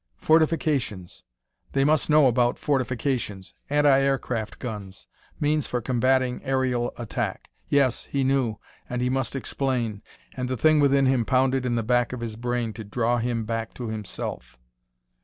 Fortifications! 0.17 1.21
They 1.73 1.83
must 1.85 2.09
know 2.09 2.25
about 2.25 2.57
fortifications 2.57 3.53
anti 3.69 3.99
aircraft 4.01 4.57
guns 4.57 5.05
means 5.39 5.67
for 5.67 5.79
combatting 5.79 6.41
aerial 6.43 6.91
attack. 6.97 7.51
Yes, 7.69 8.05
he 8.05 8.23
knew, 8.23 8.57
and 8.89 8.99
he 8.99 9.11
must 9.11 9.35
explain 9.35 10.01
and 10.33 10.49
the 10.49 10.57
thing 10.57 10.79
within 10.79 11.05
him 11.05 11.23
pounded 11.23 11.67
in 11.67 11.75
the 11.75 11.83
back 11.83 12.13
of 12.13 12.19
his 12.21 12.35
brain 12.35 12.73
to 12.73 12.83
draw 12.83 13.19
him 13.19 13.45
back 13.45 13.75
to 13.75 13.89
himself. 13.89 14.57